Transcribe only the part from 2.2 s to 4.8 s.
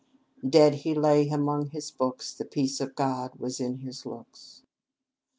The peace of God was in his looks."